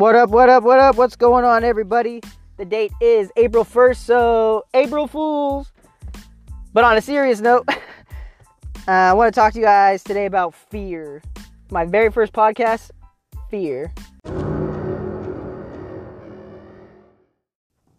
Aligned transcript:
What 0.00 0.16
up, 0.16 0.30
what 0.30 0.48
up, 0.48 0.62
what 0.62 0.80
up? 0.80 0.96
What's 0.96 1.14
going 1.14 1.44
on, 1.44 1.62
everybody? 1.62 2.22
The 2.56 2.64
date 2.64 2.90
is 3.02 3.30
April 3.36 3.66
1st, 3.66 3.96
so 3.98 4.64
April 4.72 5.06
Fools. 5.06 5.70
But 6.72 6.84
on 6.84 6.96
a 6.96 7.02
serious 7.02 7.42
note, 7.42 7.68
uh, 7.68 7.76
I 8.88 9.12
want 9.12 9.34
to 9.34 9.38
talk 9.38 9.52
to 9.52 9.58
you 9.58 9.64
guys 9.66 10.02
today 10.02 10.24
about 10.24 10.54
fear. 10.54 11.20
My 11.70 11.84
very 11.84 12.10
first 12.10 12.32
podcast, 12.32 12.92
fear. 13.50 13.92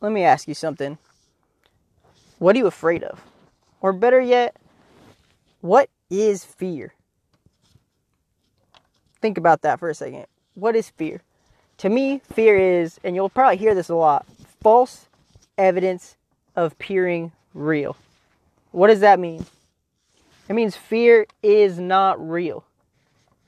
Let 0.00 0.12
me 0.12 0.22
ask 0.22 0.48
you 0.48 0.54
something. 0.54 0.96
What 2.38 2.56
are 2.56 2.58
you 2.58 2.68
afraid 2.68 3.02
of? 3.02 3.20
Or 3.82 3.92
better 3.92 4.18
yet, 4.18 4.56
what 5.60 5.90
is 6.08 6.42
fear? 6.42 6.94
Think 9.20 9.36
about 9.36 9.60
that 9.60 9.78
for 9.78 9.90
a 9.90 9.94
second. 9.94 10.24
What 10.54 10.74
is 10.74 10.88
fear? 10.88 11.20
To 11.78 11.88
me, 11.88 12.20
fear 12.32 12.56
is, 12.56 13.00
and 13.02 13.16
you'll 13.16 13.28
probably 13.28 13.56
hear 13.56 13.74
this 13.74 13.88
a 13.88 13.94
lot, 13.94 14.26
false 14.62 15.06
evidence 15.58 16.16
of 16.54 16.72
appearing 16.72 17.32
real. 17.54 17.96
What 18.70 18.88
does 18.88 19.00
that 19.00 19.18
mean? 19.18 19.44
It 20.48 20.54
means 20.54 20.76
fear 20.76 21.26
is 21.42 21.78
not 21.78 22.20
real. 22.20 22.64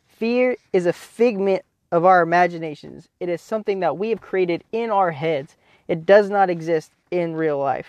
Fear 0.08 0.56
is 0.72 0.86
a 0.86 0.92
figment 0.92 1.64
of 1.92 2.04
our 2.04 2.22
imaginations. 2.22 3.08
It 3.20 3.28
is 3.28 3.40
something 3.40 3.80
that 3.80 3.96
we 3.96 4.10
have 4.10 4.20
created 4.20 4.64
in 4.72 4.90
our 4.90 5.12
heads. 5.12 5.56
It 5.86 6.06
does 6.06 6.30
not 6.30 6.50
exist 6.50 6.90
in 7.10 7.34
real 7.36 7.58
life. 7.58 7.86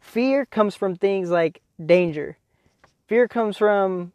Fear 0.00 0.46
comes 0.46 0.74
from 0.74 0.96
things 0.96 1.30
like 1.30 1.60
danger. 1.84 2.36
Fear 3.08 3.28
comes 3.28 3.56
from 3.56 4.12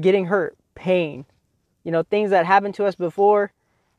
getting 0.00 0.26
hurt, 0.26 0.56
pain, 0.74 1.24
you 1.84 1.92
know, 1.92 2.02
things 2.02 2.30
that 2.30 2.46
happened 2.46 2.74
to 2.74 2.84
us 2.84 2.94
before 2.94 3.52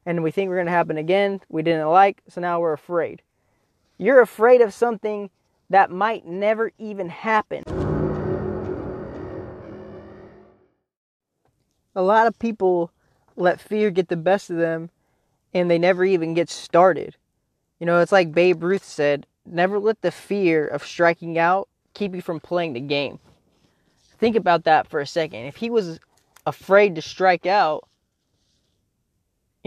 and 0.07 0.23
we 0.23 0.31
think 0.31 0.47
we're 0.47 0.55
going 0.55 0.67
to 0.67 0.71
happen 0.71 0.97
again, 0.97 1.41
we 1.49 1.61
didn't 1.61 1.89
like, 1.89 2.21
so 2.29 2.39
now 2.39 2.61
we're 2.61 2.71
afraid. 2.71 3.21
You're 3.97 4.21
afraid 4.21 4.61
of 4.61 4.73
something 4.73 5.29
that 5.69 5.91
might 5.91 6.25
never 6.25 6.71
even 6.77 7.09
happen. 7.09 7.63
A 11.93 12.01
lot 12.01 12.25
of 12.25 12.39
people 12.39 12.89
let 13.35 13.59
fear 13.59 13.91
get 13.91 14.07
the 14.07 14.15
best 14.15 14.49
of 14.49 14.55
them 14.55 14.89
and 15.53 15.69
they 15.69 15.77
never 15.77 16.05
even 16.05 16.33
get 16.33 16.49
started. 16.49 17.17
You 17.77 17.85
know, 17.85 17.99
it's 17.99 18.13
like 18.13 18.31
Babe 18.31 18.63
Ruth 18.63 18.85
said 18.85 19.25
never 19.45 19.77
let 19.77 20.01
the 20.01 20.11
fear 20.11 20.65
of 20.65 20.85
striking 20.85 21.37
out 21.37 21.67
keep 21.93 22.15
you 22.15 22.21
from 22.21 22.39
playing 22.39 22.73
the 22.73 22.79
game. 22.79 23.19
Think 24.19 24.37
about 24.37 24.63
that 24.63 24.87
for 24.87 25.01
a 25.01 25.07
second. 25.07 25.45
If 25.45 25.57
he 25.57 25.69
was 25.69 25.99
afraid 26.45 26.95
to 26.95 27.01
strike 27.01 27.45
out, 27.45 27.89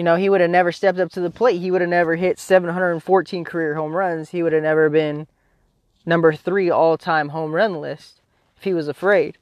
you 0.00 0.04
know, 0.04 0.16
he 0.16 0.30
would 0.30 0.40
have 0.40 0.48
never 0.48 0.72
stepped 0.72 0.98
up 0.98 1.12
to 1.12 1.20
the 1.20 1.28
plate. 1.28 1.60
He 1.60 1.70
would 1.70 1.82
have 1.82 1.90
never 1.90 2.16
hit 2.16 2.38
714 2.38 3.44
career 3.44 3.74
home 3.74 3.94
runs. 3.94 4.30
He 4.30 4.42
would 4.42 4.54
have 4.54 4.62
never 4.62 4.88
been 4.88 5.26
number 6.06 6.32
three 6.32 6.70
all 6.70 6.96
time 6.96 7.28
home 7.28 7.52
run 7.52 7.82
list 7.82 8.22
if 8.56 8.64
he 8.64 8.72
was 8.72 8.88
afraid. 8.88 9.36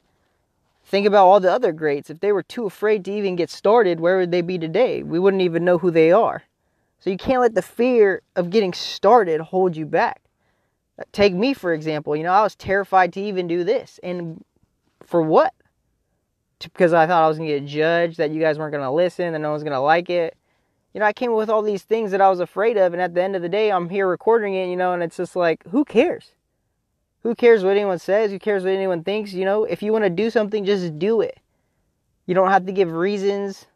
Think 0.84 1.06
about 1.06 1.28
all 1.28 1.38
the 1.38 1.52
other 1.52 1.70
greats. 1.70 2.10
If 2.10 2.18
they 2.18 2.32
were 2.32 2.42
too 2.42 2.66
afraid 2.66 3.04
to 3.04 3.12
even 3.12 3.36
get 3.36 3.50
started, 3.50 4.00
where 4.00 4.18
would 4.18 4.32
they 4.32 4.40
be 4.40 4.58
today? 4.58 5.04
We 5.04 5.20
wouldn't 5.20 5.44
even 5.44 5.64
know 5.64 5.78
who 5.78 5.92
they 5.92 6.10
are. 6.10 6.42
So 6.98 7.08
you 7.08 7.16
can't 7.16 7.40
let 7.40 7.54
the 7.54 7.62
fear 7.62 8.22
of 8.34 8.50
getting 8.50 8.72
started 8.72 9.40
hold 9.40 9.76
you 9.76 9.86
back. 9.86 10.22
Uh, 10.98 11.04
take 11.12 11.34
me, 11.34 11.54
for 11.54 11.72
example. 11.72 12.16
You 12.16 12.24
know, 12.24 12.32
I 12.32 12.42
was 12.42 12.56
terrified 12.56 13.12
to 13.12 13.20
even 13.20 13.46
do 13.46 13.62
this. 13.62 14.00
And 14.02 14.44
for 15.04 15.22
what? 15.22 15.54
Because 16.58 16.92
I 16.92 17.06
thought 17.06 17.22
I 17.22 17.28
was 17.28 17.38
going 17.38 17.48
to 17.48 17.60
get 17.60 17.68
judged, 17.68 18.18
that 18.18 18.32
you 18.32 18.40
guys 18.40 18.58
weren't 18.58 18.72
going 18.72 18.82
to 18.82 18.90
listen, 18.90 19.34
that 19.34 19.38
no 19.38 19.52
one's 19.52 19.62
going 19.62 19.72
to 19.72 19.78
like 19.78 20.10
it 20.10 20.36
you 20.92 21.00
know, 21.00 21.06
I 21.06 21.12
came 21.12 21.30
up 21.30 21.38
with 21.38 21.50
all 21.50 21.62
these 21.62 21.82
things 21.82 22.10
that 22.10 22.20
I 22.20 22.30
was 22.30 22.40
afraid 22.40 22.76
of, 22.76 22.92
and 22.92 23.02
at 23.02 23.14
the 23.14 23.22
end 23.22 23.36
of 23.36 23.42
the 23.42 23.48
day, 23.48 23.70
I'm 23.70 23.88
here 23.88 24.08
recording 24.08 24.54
it, 24.54 24.68
you 24.68 24.76
know, 24.76 24.92
and 24.92 25.02
it's 25.02 25.16
just 25.16 25.36
like, 25.36 25.62
who 25.68 25.84
cares? 25.84 26.32
Who 27.22 27.34
cares 27.34 27.62
what 27.62 27.76
anyone 27.76 27.98
says? 27.98 28.30
Who 28.30 28.38
cares 28.38 28.64
what 28.64 28.72
anyone 28.72 29.04
thinks? 29.04 29.32
You 29.32 29.44
know, 29.44 29.64
if 29.64 29.82
you 29.82 29.92
want 29.92 30.04
to 30.04 30.10
do 30.10 30.30
something, 30.30 30.64
just 30.64 30.98
do 30.98 31.20
it. 31.20 31.38
You 32.26 32.34
don't 32.34 32.50
have 32.50 32.66
to 32.66 32.72
give 32.72 32.92
reasons. 32.92 33.66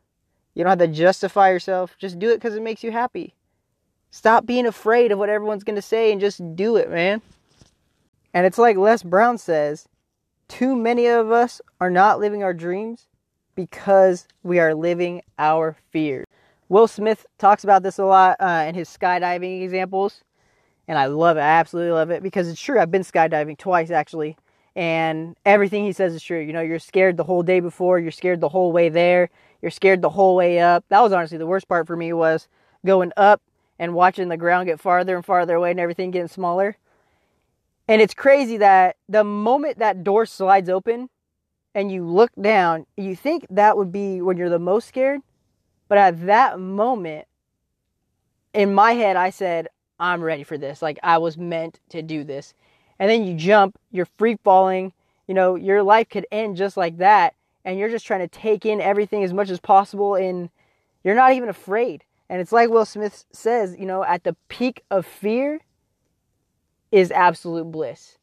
You 0.55 0.65
don't 0.65 0.71
have 0.71 0.79
to 0.79 0.89
justify 0.89 1.51
yourself. 1.51 1.97
Just 1.99 2.19
do 2.19 2.31
it 2.31 2.37
because 2.37 2.55
it 2.55 2.63
makes 2.63 2.83
you 2.83 2.93
happy. 2.93 3.35
Stop 4.11 4.47
being 4.47 4.67
afraid 4.67 5.11
of 5.11 5.19
what 5.19 5.31
everyone's 5.31 5.65
going 5.65 5.77
to 5.77 5.83
say 5.83 6.13
and 6.13 6.21
just 6.21 6.41
do 6.55 6.77
it, 6.77 6.91
man. 6.91 7.23
And 8.35 8.47
it's 8.47 8.59
like 8.59 8.77
Les 8.77 9.03
Brown 9.03 9.39
says 9.39 9.89
too 10.49 10.77
many 10.77 11.07
of 11.07 11.33
us 11.33 11.63
are 11.81 11.91
not 11.91 12.21
living 12.21 12.43
our 12.43 12.53
dreams 12.53 13.07
because 13.55 14.27
we 14.43 14.59
are 14.59 14.75
living 14.75 15.23
our 15.39 15.77
fears. 15.91 16.27
Will 16.73 16.89
Smith 16.89 17.27
talks 17.37 17.65
about 17.65 17.83
this 17.83 17.99
a 17.99 18.05
lot 18.07 18.39
uh, 18.41 18.65
in 18.67 18.75
his 18.75 18.89
skydiving 18.89 19.63
examples, 19.63 20.25
and 20.89 20.97
I 20.97 21.05
love 21.05 21.37
it. 21.37 21.41
I 21.41 21.61
absolutely 21.61 21.93
love 21.93 22.11
it 22.11 22.23
because 22.23 22.49
it's 22.49 22.59
true. 22.59 22.81
I've 22.81 22.91
been 22.91 23.03
skydiving 23.03 23.59
twice 23.59 23.91
actually, 23.91 24.39
and 24.75 25.37
everything 25.45 25.85
he 25.85 25.93
says 25.93 26.15
is 26.15 26.23
true. 26.23 26.41
You 26.41 26.55
know, 26.55 26.63
you're 26.63 26.79
scared 26.79 27.19
the 27.19 27.25
whole 27.25 27.43
day 27.43 27.61
before, 27.61 27.99
you're 27.99 28.11
scared 28.11 28.41
the 28.41 28.49
whole 28.49 28.73
way 28.73 28.89
there, 28.89 29.29
you're 29.61 29.71
scared 29.71 30.01
the 30.01 30.09
whole 30.09 30.35
way 30.35 30.61
up. 30.61 30.83
That 30.89 31.03
was 31.03 31.13
honestly 31.13 31.37
the 31.37 31.47
worst 31.47 31.69
part 31.69 31.87
for 31.87 31.95
me 31.95 32.15
was 32.15 32.49
going 32.87 33.13
up 33.19 33.43
and 33.79 33.93
watching 33.93 34.31
the 34.31 34.39
ground 34.39 34.65
get 34.65 34.81
farther 34.81 35.15
and 35.15 35.27
farther 35.27 35.57
away 35.57 35.73
and 35.73 35.81
everything 35.81 36.11
getting 36.11 36.27
smaller. 36.27 36.79
And 37.87 38.01
it's 38.01 38.15
crazy 38.15 38.57
that 38.57 38.97
the 39.11 39.25
moment 39.25 39.79
that 39.81 40.05
door 40.05 40.25
slides 40.25 40.71
open 40.71 41.11
and 41.75 41.93
you 41.93 42.07
look 42.07 42.31
down, 42.41 42.87
you 42.97 43.15
think 43.15 43.47
that 43.51 43.77
would 43.77 43.93
be 43.93 44.23
when 44.23 44.39
you're 44.39 44.49
the 44.49 44.59
most 44.59 44.89
scared 44.89 45.21
but 45.93 45.99
at 45.99 46.25
that 46.25 46.59
moment, 46.59 47.27
in 48.55 48.73
my 48.73 48.93
head, 48.93 49.15
I 49.15 49.29
said, 49.29 49.69
I'm 50.01 50.23
ready 50.23 50.43
for 50.43 50.57
this. 50.57 50.81
Like, 50.81 50.99
I 51.03 51.19
was 51.19 51.37
meant 51.37 51.81
to 51.91 52.01
do 52.01 52.25
this. 52.25 52.55
And 52.99 53.11
then 53.11 53.25
you 53.25 53.35
jump, 53.35 53.79
you're 53.91 54.09
free 54.17 54.39
falling, 54.43 54.95
you 55.29 55.35
know, 55.35 55.55
your 55.55 55.83
life 55.83 56.09
could 56.09 56.27
end 56.33 56.57
just 56.57 56.79
like 56.79 56.97
that. 56.97 57.35
And 57.67 57.79
you're 57.79 57.91
just 57.91 58.07
trying 58.07 58.21
to 58.21 58.27
take 58.27 58.65
in 58.65 58.81
everything 58.81 59.23
as 59.23 59.35
much 59.35 59.51
as 59.51 59.61
possible, 59.61 60.15
and 60.15 60.49
you're 61.05 61.15
not 61.15 61.35
even 61.35 61.51
afraid. 61.51 62.05
And 62.31 62.41
it's 62.41 62.53
like 62.53 62.71
Will 62.71 62.87
Smith 62.87 63.27
says, 63.31 63.77
you 63.79 63.85
know, 63.85 64.03
at 64.03 64.25
the 64.25 64.35
peak 64.49 64.85
of 64.91 65.05
fear 65.05 65.61
is 66.91 67.11
absolute 67.11 67.71
bliss. 67.71 68.17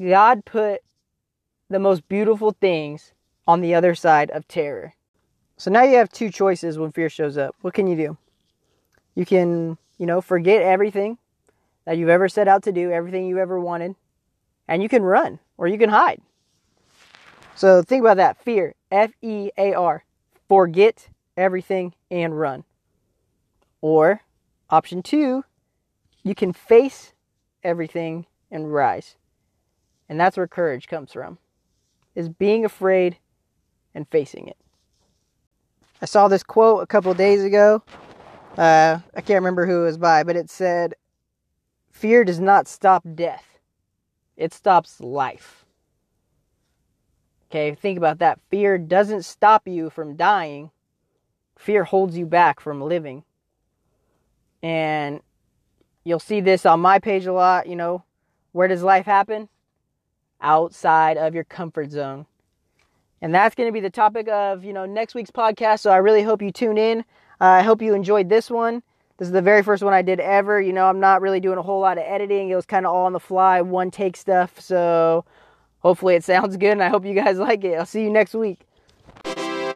God 0.00 0.44
put 0.44 0.80
the 1.70 1.78
most 1.78 2.08
beautiful 2.08 2.56
things 2.60 3.12
on 3.46 3.60
the 3.60 3.72
other 3.72 3.94
side 3.94 4.32
of 4.32 4.48
terror. 4.48 4.95
So 5.56 5.70
now 5.70 5.82
you 5.82 5.96
have 5.96 6.10
two 6.10 6.30
choices 6.30 6.78
when 6.78 6.92
fear 6.92 7.08
shows 7.08 7.38
up. 7.38 7.54
What 7.62 7.74
can 7.74 7.86
you 7.86 7.96
do? 7.96 8.16
You 9.14 9.24
can, 9.24 9.78
you 9.98 10.06
know, 10.06 10.20
forget 10.20 10.62
everything 10.62 11.18
that 11.86 11.96
you've 11.96 12.10
ever 12.10 12.28
set 12.28 12.48
out 12.48 12.62
to 12.64 12.72
do, 12.72 12.90
everything 12.90 13.26
you 13.26 13.38
ever 13.38 13.58
wanted, 13.58 13.94
and 14.68 14.82
you 14.82 14.88
can 14.88 15.02
run 15.02 15.38
or 15.56 15.66
you 15.66 15.78
can 15.78 15.88
hide. 15.88 16.20
So 17.54 17.82
think 17.82 18.02
about 18.02 18.18
that 18.18 18.42
fear 18.42 18.74
F 18.90 19.12
E 19.22 19.50
A 19.56 19.72
R. 19.72 20.04
Forget 20.48 21.08
everything 21.36 21.94
and 22.10 22.38
run. 22.38 22.64
Or 23.80 24.20
option 24.68 25.02
two, 25.02 25.44
you 26.22 26.34
can 26.34 26.52
face 26.52 27.14
everything 27.64 28.26
and 28.50 28.72
rise. 28.72 29.16
And 30.08 30.20
that's 30.20 30.36
where 30.36 30.46
courage 30.46 30.86
comes 30.86 31.12
from. 31.12 31.38
Is 32.14 32.28
being 32.28 32.64
afraid 32.64 33.16
and 33.94 34.06
facing 34.08 34.48
it. 34.48 34.56
I 36.00 36.04
saw 36.04 36.28
this 36.28 36.42
quote 36.42 36.82
a 36.82 36.86
couple 36.86 37.12
days 37.14 37.42
ago. 37.42 37.82
Uh, 38.56 38.98
I 39.14 39.20
can't 39.20 39.40
remember 39.40 39.66
who 39.66 39.82
it 39.82 39.86
was 39.86 39.98
by, 39.98 40.22
but 40.24 40.36
it 40.36 40.50
said, 40.50 40.94
Fear 41.90 42.24
does 42.24 42.40
not 42.40 42.68
stop 42.68 43.02
death, 43.14 43.58
it 44.36 44.52
stops 44.52 45.00
life. 45.00 45.64
Okay, 47.48 47.74
think 47.74 47.96
about 47.96 48.18
that. 48.18 48.40
Fear 48.50 48.78
doesn't 48.78 49.24
stop 49.24 49.66
you 49.66 49.88
from 49.88 50.16
dying, 50.16 50.70
fear 51.56 51.84
holds 51.84 52.16
you 52.16 52.26
back 52.26 52.60
from 52.60 52.82
living. 52.82 53.24
And 54.62 55.20
you'll 56.04 56.18
see 56.18 56.40
this 56.40 56.66
on 56.66 56.80
my 56.80 56.98
page 56.98 57.26
a 57.26 57.32
lot. 57.32 57.68
You 57.68 57.76
know, 57.76 58.04
where 58.52 58.68
does 58.68 58.82
life 58.82 59.06
happen? 59.06 59.48
Outside 60.40 61.16
of 61.16 61.34
your 61.34 61.44
comfort 61.44 61.90
zone. 61.90 62.26
And 63.22 63.34
that's 63.34 63.54
going 63.54 63.68
to 63.68 63.72
be 63.72 63.80
the 63.80 63.90
topic 63.90 64.28
of, 64.28 64.64
you 64.64 64.72
know, 64.72 64.84
next 64.84 65.14
week's 65.14 65.30
podcast. 65.30 65.80
So 65.80 65.90
I 65.90 65.96
really 65.96 66.22
hope 66.22 66.42
you 66.42 66.50
tune 66.50 66.78
in. 66.78 67.00
Uh, 67.40 67.44
I 67.44 67.62
hope 67.62 67.82
you 67.82 67.94
enjoyed 67.94 68.28
this 68.28 68.50
one. 68.50 68.82
This 69.18 69.28
is 69.28 69.32
the 69.32 69.42
very 69.42 69.62
first 69.62 69.82
one 69.82 69.94
I 69.94 70.02
did 70.02 70.20
ever. 70.20 70.60
You 70.60 70.72
know, 70.72 70.86
I'm 70.86 71.00
not 71.00 71.22
really 71.22 71.40
doing 71.40 71.58
a 71.58 71.62
whole 71.62 71.80
lot 71.80 71.96
of 71.96 72.04
editing. 72.06 72.50
It 72.50 72.54
was 72.54 72.66
kind 72.66 72.84
of 72.84 72.92
all 72.92 73.06
on 73.06 73.12
the 73.12 73.20
fly, 73.20 73.62
one 73.62 73.90
take 73.90 74.16
stuff. 74.16 74.60
So 74.60 75.24
hopefully 75.80 76.14
it 76.14 76.24
sounds 76.32 76.56
good 76.56 76.72
and 76.72 76.82
I 76.82 76.88
hope 76.88 77.04
you 77.04 77.14
guys 77.14 77.38
like 77.48 77.64
it. 77.64 77.74
I'll 77.74 77.86
see 77.86 78.02
you 78.02 78.10
next 78.10 78.34
week. 78.34 78.60